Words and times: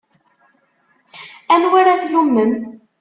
Anwa 1.53 1.75
ara 1.79 1.95
tlummem? 2.01 2.51